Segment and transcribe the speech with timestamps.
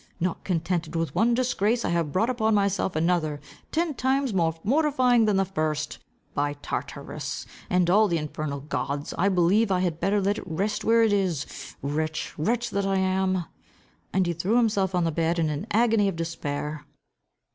[0.19, 3.39] Not contented with one disgrace, I have brought upon myself another,
[3.71, 5.99] ten times more mortifying than the first.
[6.33, 10.83] By Tartarus, and all the infernal gods, I believe I had better let it rest
[10.83, 11.45] where it is!
[11.83, 13.45] Wretch, wretch, that I am!"
[14.11, 16.87] And he threw himself on the bed in an agony of despair.